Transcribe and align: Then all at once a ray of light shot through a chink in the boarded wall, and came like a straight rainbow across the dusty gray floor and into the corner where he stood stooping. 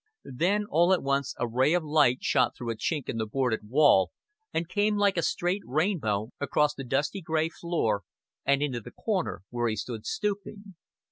Then 0.33 0.65
all 0.67 0.93
at 0.93 1.03
once 1.03 1.35
a 1.37 1.47
ray 1.47 1.75
of 1.75 1.83
light 1.83 2.23
shot 2.23 2.55
through 2.57 2.71
a 2.71 2.75
chink 2.75 3.07
in 3.07 3.17
the 3.17 3.27
boarded 3.27 3.69
wall, 3.69 4.09
and 4.51 4.67
came 4.67 4.97
like 4.97 5.15
a 5.15 5.21
straight 5.21 5.61
rainbow 5.63 6.31
across 6.39 6.73
the 6.73 6.83
dusty 6.83 7.21
gray 7.21 7.49
floor 7.49 8.01
and 8.43 8.63
into 8.63 8.81
the 8.81 8.89
corner 8.89 9.43
where 9.51 9.67
he 9.69 9.75
stood 9.75 10.07
stooping. 10.07 10.73